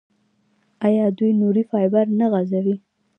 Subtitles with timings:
[0.87, 2.75] آیا دوی نوري فایبر نه غځوي؟